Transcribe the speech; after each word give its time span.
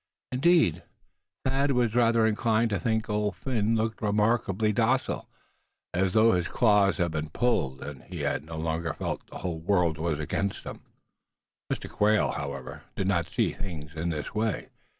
Indeed, 0.31 0.81
Thad 1.45 1.73
was 1.73 1.93
rather 1.93 2.25
inclined 2.25 2.71
to 2.71 2.79
think 2.79 3.07
Old 3.07 3.35
Phin 3.35 3.75
looked 3.75 4.01
remarkably 4.01 4.73
docile, 4.73 5.29
as 5.93 6.13
though 6.13 6.31
his 6.31 6.47
claws 6.47 6.97
had 6.97 7.11
been 7.11 7.29
pulled, 7.29 7.83
and 7.83 8.01
he 8.05 8.23
no 8.39 8.57
longer 8.57 8.95
felt 8.95 9.19
that 9.19 9.29
the 9.29 9.37
whole 9.41 9.59
world 9.59 9.99
was 9.99 10.17
against 10.17 10.63
him. 10.63 10.81
Mr. 11.71 11.87
Quail, 11.87 12.31
however, 12.31 12.81
did 12.95 13.05
not 13.05 13.29
see 13.29 13.53
things 13.53 13.93
in 13.93 14.09
this 14.09 14.33
way. 14.33 14.69